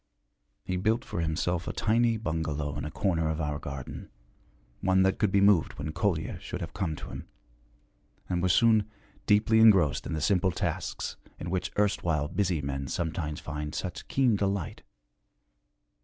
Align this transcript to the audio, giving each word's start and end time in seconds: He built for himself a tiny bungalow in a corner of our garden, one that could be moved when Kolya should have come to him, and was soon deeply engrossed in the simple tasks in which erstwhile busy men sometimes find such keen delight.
He 0.63 0.77
built 0.77 1.05
for 1.05 1.21
himself 1.21 1.67
a 1.67 1.73
tiny 1.73 2.17
bungalow 2.17 2.75
in 2.75 2.85
a 2.85 2.89
corner 2.89 3.29
of 3.29 3.39
our 3.39 3.59
garden, 3.59 4.09
one 4.79 5.03
that 5.03 5.19
could 5.19 5.31
be 5.31 5.41
moved 5.41 5.73
when 5.77 5.91
Kolya 5.91 6.39
should 6.39 6.59
have 6.59 6.73
come 6.73 6.95
to 6.95 7.09
him, 7.09 7.27
and 8.27 8.41
was 8.41 8.51
soon 8.51 8.89
deeply 9.27 9.59
engrossed 9.59 10.07
in 10.07 10.13
the 10.13 10.19
simple 10.19 10.49
tasks 10.49 11.17
in 11.39 11.51
which 11.51 11.71
erstwhile 11.77 12.27
busy 12.27 12.63
men 12.63 12.87
sometimes 12.87 13.39
find 13.39 13.75
such 13.75 14.07
keen 14.07 14.35
delight. 14.35 14.81